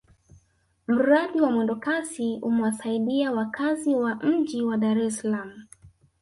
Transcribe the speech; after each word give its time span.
mradi 0.87 1.41
wa 1.41 1.51
mwendokasi 1.51 2.39
umewasaidia 2.41 3.31
wakazi 3.31 3.95
wa 3.95 4.15
mji 4.15 4.61
wa 4.63 4.77
dar 4.77 4.97
es 4.97 5.17
salaam 5.19 5.67